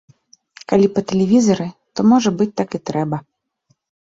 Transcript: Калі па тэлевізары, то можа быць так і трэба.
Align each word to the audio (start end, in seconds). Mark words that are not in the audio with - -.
Калі 0.71 0.87
па 0.95 1.03
тэлевізары, 1.11 1.67
то 1.99 2.07
можа 2.15 2.29
быць 2.41 2.51
так 2.63 2.69
і 2.79 2.83
трэба. 2.93 3.17